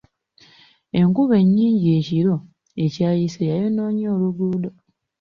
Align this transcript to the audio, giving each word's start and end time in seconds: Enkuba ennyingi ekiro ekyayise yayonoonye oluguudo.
Enkuba 0.99 1.35
ennyingi 1.43 1.87
ekiro 1.99 2.35
ekyayise 2.83 3.41
yayonoonye 3.51 4.05
oluguudo. 4.15 4.69